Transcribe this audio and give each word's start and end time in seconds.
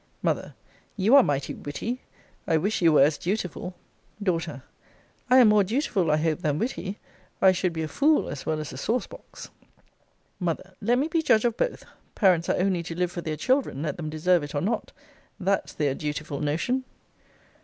M. 0.25 0.53
You 0.97 1.15
are 1.15 1.21
mighty 1.21 1.53
witty. 1.53 2.01
I 2.47 2.57
wish 2.57 2.81
you 2.81 2.91
were 2.93 3.03
as 3.03 3.19
dutiful. 3.19 3.75
D. 4.23 4.35
I 5.29 5.37
am 5.37 5.49
more 5.49 5.63
dutiful, 5.63 6.09
I 6.09 6.17
hope, 6.17 6.39
than 6.39 6.57
witty; 6.57 6.97
or 7.39 7.49
I 7.49 7.51
should 7.51 7.71
be 7.71 7.83
a 7.83 7.87
fool 7.87 8.27
as 8.27 8.43
well 8.43 8.59
as 8.59 8.73
a 8.73 8.77
saucebox. 8.77 9.51
M. 10.41 10.57
Let 10.81 10.97
me 10.97 11.07
be 11.07 11.21
judge 11.21 11.45
of 11.45 11.55
both 11.55 11.85
Parents 12.15 12.49
are 12.49 12.57
only 12.57 12.81
to 12.81 12.95
live 12.97 13.11
for 13.11 13.21
their 13.21 13.37
children, 13.37 13.83
let 13.83 13.97
them 13.97 14.09
deserve 14.09 14.41
it 14.41 14.55
or 14.55 14.61
not. 14.61 14.91
That's 15.39 15.71
their 15.73 15.93
dutiful 15.93 16.39
notion! 16.39 16.83